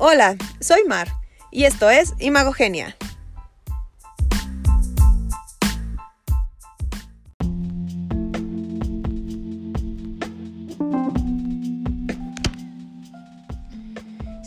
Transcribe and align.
Hola, 0.00 0.36
soy 0.60 0.84
Mar 0.86 1.08
y 1.50 1.64
esto 1.64 1.90
es 1.90 2.14
Imagogenia. 2.20 2.96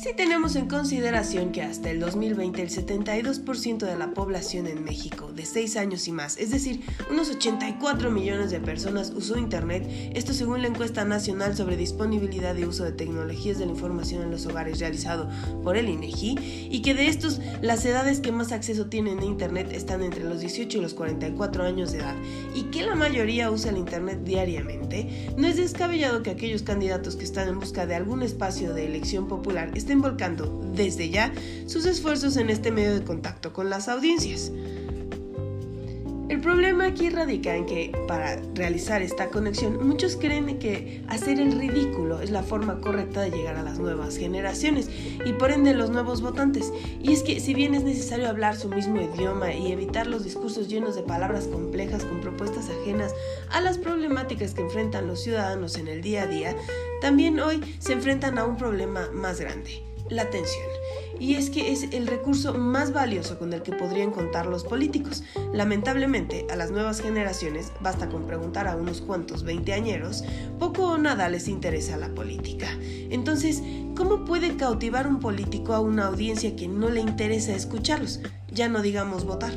Si 0.01 0.15
tenemos 0.15 0.55
en 0.55 0.67
consideración 0.67 1.51
que 1.51 1.61
hasta 1.61 1.91
el 1.91 1.99
2020 1.99 2.59
el 2.59 2.69
72% 2.71 3.85
de 3.85 3.95
la 3.95 4.15
población 4.15 4.65
en 4.65 4.83
México 4.83 5.31
de 5.31 5.45
6 5.45 5.77
años 5.77 6.07
y 6.07 6.11
más, 6.11 6.39
es 6.39 6.49
decir, 6.49 6.81
unos 7.11 7.29
84 7.29 8.09
millones 8.09 8.49
de 8.49 8.59
personas 8.59 9.13
usó 9.15 9.37
Internet, 9.37 9.87
esto 10.15 10.33
según 10.33 10.63
la 10.63 10.69
encuesta 10.69 11.05
nacional 11.05 11.55
sobre 11.55 11.77
disponibilidad 11.77 12.55
y 12.55 12.65
uso 12.65 12.83
de 12.83 12.93
tecnologías 12.93 13.59
de 13.59 13.67
la 13.67 13.73
información 13.73 14.23
en 14.23 14.31
los 14.31 14.47
hogares 14.47 14.79
realizado 14.79 15.29
por 15.61 15.77
el 15.77 15.87
INEGI, 15.87 16.35
e 16.39 16.67
y 16.71 16.81
que 16.81 16.95
de 16.95 17.05
estos 17.05 17.39
las 17.61 17.85
edades 17.85 18.21
que 18.21 18.31
más 18.31 18.51
acceso 18.53 18.87
tienen 18.87 19.19
a 19.19 19.25
Internet 19.25 19.71
están 19.71 20.01
entre 20.01 20.23
los 20.23 20.39
18 20.39 20.79
y 20.79 20.81
los 20.81 20.95
44 20.95 21.63
años 21.63 21.91
de 21.91 21.99
edad, 21.99 22.15
y 22.55 22.63
que 22.71 22.81
la 22.81 22.95
mayoría 22.95 23.51
usa 23.51 23.69
el 23.69 23.77
Internet 23.77 24.21
diariamente, 24.23 25.31
no 25.37 25.45
es 25.45 25.57
descabellado 25.57 26.23
que 26.23 26.31
aquellos 26.31 26.63
candidatos 26.63 27.15
que 27.15 27.23
están 27.23 27.49
en 27.49 27.59
busca 27.59 27.85
de 27.85 27.93
algún 27.93 28.23
espacio 28.23 28.73
de 28.73 28.87
elección 28.87 29.27
popular 29.27 29.69
estén 29.75 29.90
volcando 29.99 30.61
desde 30.73 31.09
ya 31.09 31.33
sus 31.65 31.85
esfuerzos 31.85 32.37
en 32.37 32.49
este 32.49 32.71
medio 32.71 32.93
de 32.93 33.03
contacto 33.03 33.51
con 33.51 33.69
las 33.69 33.89
audiencias. 33.89 34.51
El 36.31 36.39
problema 36.39 36.85
aquí 36.85 37.09
radica 37.09 37.57
en 37.57 37.65
que 37.65 37.91
para 38.07 38.37
realizar 38.55 39.01
esta 39.01 39.27
conexión 39.27 39.85
muchos 39.85 40.15
creen 40.15 40.59
que 40.59 41.03
hacer 41.09 41.41
el 41.41 41.51
ridículo 41.59 42.21
es 42.21 42.31
la 42.31 42.41
forma 42.41 42.79
correcta 42.79 43.19
de 43.19 43.31
llegar 43.31 43.57
a 43.57 43.63
las 43.63 43.79
nuevas 43.79 44.15
generaciones 44.15 44.89
y 45.25 45.33
por 45.33 45.51
ende 45.51 45.73
los 45.73 45.89
nuevos 45.89 46.21
votantes. 46.21 46.71
Y 47.01 47.11
es 47.11 47.23
que 47.23 47.41
si 47.41 47.53
bien 47.53 47.75
es 47.75 47.83
necesario 47.83 48.29
hablar 48.29 48.55
su 48.55 48.69
mismo 48.69 49.01
idioma 49.01 49.53
y 49.53 49.73
evitar 49.73 50.07
los 50.07 50.23
discursos 50.23 50.69
llenos 50.69 50.95
de 50.95 51.03
palabras 51.03 51.47
complejas 51.47 52.05
con 52.05 52.21
propuestas 52.21 52.69
ajenas 52.69 53.13
a 53.49 53.59
las 53.59 53.77
problemáticas 53.77 54.53
que 54.53 54.61
enfrentan 54.61 55.07
los 55.07 55.21
ciudadanos 55.21 55.77
en 55.77 55.89
el 55.89 56.01
día 56.01 56.23
a 56.23 56.27
día, 56.27 56.55
también 57.01 57.41
hoy 57.41 57.59
se 57.79 57.91
enfrentan 57.91 58.37
a 58.37 58.45
un 58.45 58.55
problema 58.55 59.09
más 59.11 59.41
grande 59.41 59.83
la 60.11 60.23
atención. 60.23 60.67
Y 61.21 61.35
es 61.35 61.51
que 61.51 61.71
es 61.71 61.83
el 61.91 62.07
recurso 62.07 62.55
más 62.55 62.93
valioso 62.93 63.37
con 63.37 63.53
el 63.53 63.61
que 63.61 63.73
podrían 63.73 64.09
contar 64.09 64.47
los 64.47 64.63
políticos. 64.63 65.23
Lamentablemente, 65.53 66.47
a 66.49 66.55
las 66.55 66.71
nuevas 66.71 66.99
generaciones, 66.99 67.71
basta 67.79 68.09
con 68.09 68.25
preguntar 68.25 68.67
a 68.67 68.75
unos 68.75 69.01
cuantos 69.01 69.43
veinteañeros, 69.43 70.23
poco 70.57 70.87
o 70.87 70.97
nada 70.97 71.29
les 71.29 71.47
interesa 71.47 71.95
la 71.95 72.09
política. 72.09 72.69
Entonces, 73.11 73.61
¿cómo 73.95 74.25
puede 74.25 74.57
cautivar 74.57 75.05
un 75.05 75.19
político 75.19 75.75
a 75.75 75.79
una 75.79 76.07
audiencia 76.07 76.55
que 76.55 76.67
no 76.67 76.89
le 76.89 77.01
interesa 77.01 77.53
escucharlos? 77.53 78.21
Ya 78.51 78.67
no 78.67 78.81
digamos 78.81 79.23
votar. 79.23 79.53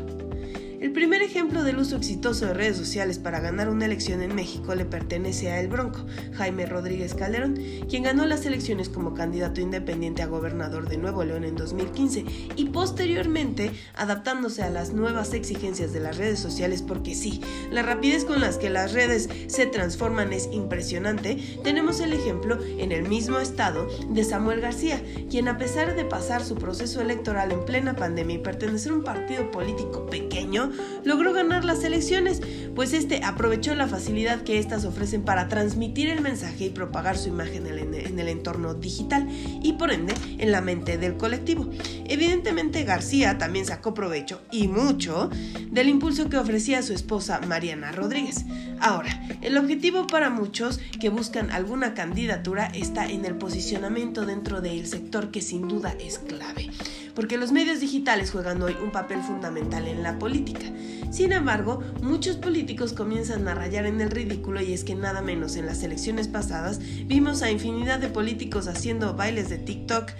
El 0.84 0.92
primer 0.92 1.22
ejemplo 1.22 1.64
del 1.64 1.78
uso 1.78 1.96
exitoso 1.96 2.44
de 2.44 2.52
redes 2.52 2.76
sociales 2.76 3.18
para 3.18 3.40
ganar 3.40 3.70
una 3.70 3.86
elección 3.86 4.20
en 4.20 4.34
México 4.34 4.74
le 4.74 4.84
pertenece 4.84 5.50
a 5.50 5.58
El 5.58 5.68
Bronco, 5.68 6.04
Jaime 6.34 6.66
Rodríguez 6.66 7.14
Calderón, 7.14 7.58
quien 7.88 8.02
ganó 8.02 8.26
las 8.26 8.44
elecciones 8.44 8.90
como 8.90 9.14
candidato 9.14 9.62
independiente 9.62 10.20
a 10.20 10.26
gobernador 10.26 10.86
de 10.86 10.98
Nuevo 10.98 11.24
León 11.24 11.44
en 11.44 11.56
2015 11.56 12.26
y 12.56 12.66
posteriormente 12.66 13.70
adaptándose 13.94 14.62
a 14.62 14.68
las 14.68 14.92
nuevas 14.92 15.32
exigencias 15.32 15.94
de 15.94 16.00
las 16.00 16.18
redes 16.18 16.38
sociales 16.38 16.82
porque 16.82 17.14
sí, 17.14 17.40
la 17.70 17.80
rapidez 17.80 18.26
con 18.26 18.42
las 18.42 18.58
que 18.58 18.68
las 18.68 18.92
redes 18.92 19.30
se 19.46 19.64
transforman 19.64 20.34
es 20.34 20.50
impresionante, 20.52 21.60
tenemos 21.64 21.98
el 22.00 22.12
ejemplo 22.12 22.58
en 22.62 22.92
el 22.92 23.08
mismo 23.08 23.38
estado 23.38 23.88
de 24.10 24.22
Samuel 24.22 24.60
García, 24.60 25.02
quien 25.30 25.48
a 25.48 25.56
pesar 25.56 25.96
de 25.96 26.04
pasar 26.04 26.44
su 26.44 26.56
proceso 26.56 27.00
electoral 27.00 27.52
en 27.52 27.64
plena 27.64 27.96
pandemia 27.96 28.36
y 28.36 28.40
pertenecer 28.40 28.92
a 28.92 28.96
un 28.96 29.02
partido 29.02 29.50
político 29.50 30.04
pequeño, 30.04 30.73
logró 31.04 31.32
ganar 31.32 31.64
las 31.64 31.84
elecciones, 31.84 32.40
pues 32.74 32.92
este 32.92 33.22
aprovechó 33.24 33.74
la 33.74 33.88
facilidad 33.88 34.42
que 34.42 34.58
éstas 34.58 34.84
ofrecen 34.84 35.22
para 35.22 35.48
transmitir 35.48 36.08
el 36.08 36.20
mensaje 36.20 36.66
y 36.66 36.70
propagar 36.70 37.16
su 37.16 37.28
imagen 37.28 37.66
en 37.66 38.18
el 38.18 38.28
entorno 38.28 38.74
digital 38.74 39.28
y 39.62 39.74
por 39.74 39.92
ende 39.92 40.14
en 40.38 40.52
la 40.52 40.60
mente 40.60 40.98
del 40.98 41.16
colectivo. 41.16 41.70
Evidentemente 42.06 42.84
García 42.84 43.38
también 43.38 43.66
sacó 43.66 43.94
provecho 43.94 44.42
y 44.50 44.68
mucho 44.68 45.30
del 45.70 45.88
impulso 45.88 46.28
que 46.28 46.38
ofrecía 46.38 46.82
su 46.82 46.92
esposa 46.92 47.40
Mariana 47.46 47.92
Rodríguez. 47.92 48.44
Ahora, 48.80 49.22
el 49.40 49.56
objetivo 49.56 50.06
para 50.06 50.30
muchos 50.30 50.80
que 51.00 51.08
buscan 51.08 51.50
alguna 51.50 51.94
candidatura 51.94 52.66
está 52.66 53.06
en 53.06 53.24
el 53.24 53.36
posicionamiento 53.36 54.26
dentro 54.26 54.60
del 54.60 54.86
sector 54.86 55.30
que 55.30 55.42
sin 55.42 55.68
duda 55.68 55.94
es 55.98 56.18
clave 56.18 56.70
porque 57.14 57.38
los 57.38 57.52
medios 57.52 57.80
digitales 57.80 58.30
juegan 58.30 58.62
hoy 58.62 58.76
un 58.82 58.90
papel 58.90 59.22
fundamental 59.22 59.86
en 59.86 60.02
la 60.02 60.18
política. 60.18 60.66
Sin 61.10 61.32
embargo, 61.32 61.80
muchos 62.02 62.36
políticos 62.36 62.92
comienzan 62.92 63.46
a 63.46 63.54
rayar 63.54 63.86
en 63.86 64.00
el 64.00 64.10
ridículo 64.10 64.60
y 64.60 64.72
es 64.72 64.84
que 64.84 64.94
nada 64.94 65.22
menos 65.22 65.56
en 65.56 65.66
las 65.66 65.82
elecciones 65.82 66.28
pasadas 66.28 66.80
vimos 67.06 67.42
a 67.42 67.50
infinidad 67.50 68.00
de 68.00 68.08
políticos 68.08 68.66
haciendo 68.66 69.14
bailes 69.14 69.48
de 69.48 69.58
TikTok, 69.58 70.10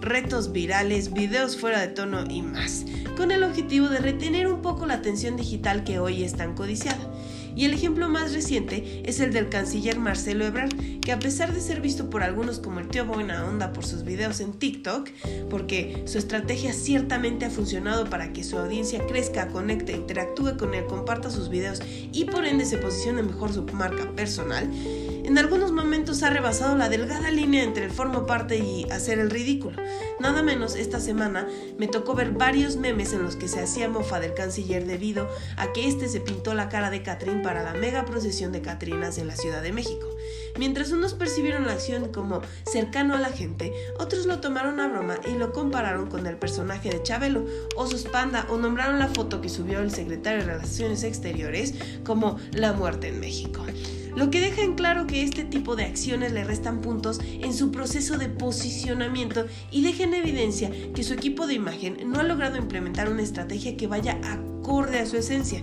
retos 0.00 0.52
virales, 0.52 1.12
videos 1.12 1.56
fuera 1.56 1.80
de 1.80 1.88
tono 1.88 2.24
y 2.28 2.42
más, 2.42 2.84
con 3.16 3.30
el 3.30 3.44
objetivo 3.44 3.88
de 3.88 3.98
retener 3.98 4.46
un 4.46 4.60
poco 4.60 4.84
la 4.84 4.94
atención 4.94 5.36
digital 5.36 5.84
que 5.84 5.98
hoy 6.00 6.24
es 6.24 6.34
tan 6.34 6.54
codiciada. 6.54 6.98
Y 7.54 7.64
el 7.64 7.74
ejemplo 7.74 8.08
más 8.08 8.32
reciente 8.32 9.02
es 9.04 9.20
el 9.20 9.32
del 9.32 9.48
canciller 9.48 9.98
Marcelo 9.98 10.44
Ebrard, 10.44 10.72
que 11.00 11.12
a 11.12 11.18
pesar 11.18 11.52
de 11.52 11.60
ser 11.60 11.80
visto 11.80 12.10
por 12.10 12.22
algunos 12.22 12.58
como 12.58 12.80
el 12.80 12.88
tío 12.88 13.04
buena 13.04 13.44
onda 13.44 13.72
por 13.72 13.84
sus 13.84 14.04
videos 14.04 14.40
en 14.40 14.52
TikTok, 14.52 15.08
porque 15.50 16.02
su 16.06 16.18
estrategia 16.18 16.72
ciertamente 16.72 17.44
ha 17.44 17.50
funcionado 17.50 18.08
para 18.08 18.32
que 18.32 18.44
su 18.44 18.58
audiencia 18.58 19.06
crezca, 19.06 19.48
conecte, 19.48 19.92
interactúe 19.92 20.56
con 20.56 20.74
él, 20.74 20.86
comparta 20.86 21.30
sus 21.30 21.48
videos 21.48 21.80
y 22.12 22.24
por 22.24 22.44
ende 22.44 22.64
se 22.64 22.78
posicione 22.78 23.22
mejor 23.22 23.52
su 23.52 23.64
marca 23.64 24.10
personal, 24.12 24.70
en 25.24 25.38
algunos 25.38 25.70
momentos 25.70 26.22
ha 26.22 26.30
rebasado 26.30 26.76
la 26.76 26.88
delgada 26.88 27.30
línea 27.30 27.62
entre 27.62 27.84
el 27.84 27.90
formo 27.90 28.26
parte 28.26 28.58
y 28.58 28.90
hacer 28.90 29.18
el 29.18 29.30
ridículo. 29.30 29.80
Nada 30.18 30.42
menos 30.42 30.74
esta 30.74 30.98
semana 30.98 31.46
me 31.78 31.86
tocó 31.86 32.14
ver 32.14 32.32
varios 32.32 32.76
memes 32.76 33.12
en 33.12 33.22
los 33.22 33.36
que 33.36 33.48
se 33.48 33.60
hacía 33.60 33.88
mofa 33.88 34.18
del 34.18 34.34
canciller 34.34 34.84
debido 34.84 35.28
a 35.56 35.72
que 35.72 35.86
este 35.86 36.08
se 36.08 36.20
pintó 36.20 36.54
la 36.54 36.68
cara 36.68 36.90
de 36.90 37.02
Catrín 37.02 37.42
para 37.42 37.62
la 37.62 37.74
mega 37.74 38.04
procesión 38.04 38.50
de 38.52 38.62
Catrinas 38.62 39.18
en 39.18 39.28
la 39.28 39.36
Ciudad 39.36 39.62
de 39.62 39.72
México. 39.72 40.08
Mientras 40.58 40.90
unos 40.90 41.14
percibieron 41.14 41.66
la 41.66 41.72
acción 41.72 42.12
como 42.12 42.42
cercano 42.64 43.14
a 43.14 43.20
la 43.20 43.30
gente, 43.30 43.72
otros 43.98 44.26
lo 44.26 44.40
tomaron 44.40 44.80
a 44.80 44.88
broma 44.88 45.16
y 45.26 45.38
lo 45.38 45.52
compararon 45.52 46.08
con 46.08 46.26
el 46.26 46.36
personaje 46.36 46.90
de 46.90 47.02
Chabelo, 47.02 47.46
o 47.76 47.86
sus 47.86 48.02
panda, 48.02 48.46
o 48.50 48.56
nombraron 48.56 48.98
la 48.98 49.08
foto 49.08 49.40
que 49.40 49.48
subió 49.48 49.80
el 49.80 49.92
secretario 49.92 50.40
de 50.40 50.52
Relaciones 50.52 51.04
Exteriores 51.04 51.74
como 52.04 52.38
la 52.52 52.72
muerte 52.72 53.08
en 53.08 53.20
México 53.20 53.64
lo 54.14 54.30
que 54.30 54.40
deja 54.40 54.62
en 54.62 54.74
claro 54.74 55.06
que 55.06 55.22
este 55.22 55.44
tipo 55.44 55.76
de 55.76 55.84
acciones 55.84 56.32
le 56.32 56.44
restan 56.44 56.80
puntos 56.80 57.20
en 57.24 57.54
su 57.54 57.70
proceso 57.70 58.18
de 58.18 58.28
posicionamiento 58.28 59.46
y 59.70 59.82
deja 59.82 60.04
en 60.04 60.14
evidencia 60.14 60.70
que 60.94 61.02
su 61.02 61.14
equipo 61.14 61.46
de 61.46 61.54
imagen 61.54 61.98
no 62.10 62.20
ha 62.20 62.24
logrado 62.24 62.56
implementar 62.56 63.10
una 63.10 63.22
estrategia 63.22 63.76
que 63.76 63.86
vaya 63.86 64.18
acorde 64.22 64.98
a 64.98 65.06
su 65.06 65.16
esencia. 65.16 65.62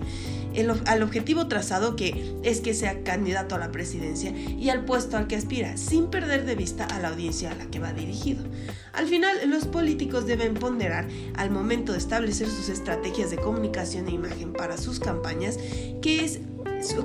al 0.86 1.02
objetivo 1.02 1.46
trazado 1.46 1.94
que 1.94 2.34
es 2.42 2.60
que 2.60 2.74
sea 2.74 3.04
candidato 3.04 3.54
a 3.54 3.58
la 3.58 3.70
presidencia 3.70 4.30
y 4.30 4.68
al 4.70 4.84
puesto 4.84 5.16
al 5.16 5.28
que 5.28 5.36
aspira, 5.36 5.76
sin 5.76 6.08
perder 6.08 6.44
de 6.44 6.56
vista 6.56 6.84
a 6.86 6.98
la 6.98 7.08
audiencia 7.08 7.52
a 7.52 7.54
la 7.54 7.66
que 7.66 7.78
va 7.78 7.92
dirigido. 7.92 8.44
Al 8.92 9.06
final, 9.06 9.36
los 9.48 9.66
políticos 9.66 10.26
deben 10.26 10.54
ponderar 10.54 11.06
al 11.36 11.50
momento 11.50 11.92
de 11.92 11.98
establecer 11.98 12.48
sus 12.48 12.68
estrategias 12.68 13.30
de 13.30 13.36
comunicación 13.36 14.08
e 14.08 14.12
imagen 14.12 14.52
para 14.52 14.76
sus 14.76 14.98
campañas, 14.98 15.56
que 16.02 16.24
es 16.24 16.40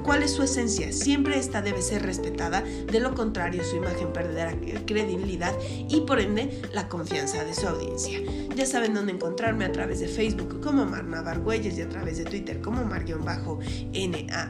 cuál 0.04 0.24
es 0.24 0.32
su 0.32 0.44
esencia. 0.44 0.92
Siempre 0.92 1.38
esta 1.40 1.62
debe 1.62 1.82
ser 1.82 2.04
respetada, 2.04 2.62
de 2.62 3.00
lo 3.00 3.14
contrario 3.14 3.64
su 3.64 3.76
imagen 3.76 4.14
perderá 4.14 4.56
credibilidad 4.86 5.54
y 5.90 6.02
por 6.02 6.20
ende 6.20 6.62
la 6.74 6.88
confianza 6.88 7.44
de 7.44 7.54
su 7.54 7.68
audiencia. 7.68 8.20
Ya 8.56 8.66
saben 8.66 8.94
dónde 8.94 9.14
encontrarme 9.14 9.66
a 9.66 9.72
través 9.72 10.00
de 10.00 10.08
Facebook 10.08 10.62
como 10.62 10.86
Mar 10.86 11.06
Navargüelles 11.06 11.78
y 11.78 11.82
a 11.82 11.90
través 11.90 12.18
de 12.18 12.26
Twitter 12.26 12.62
como 12.62 12.84
Mar-NAA. 12.84 14.50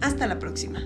Hasta 0.00 0.26
la 0.26 0.38
próxima. 0.38 0.82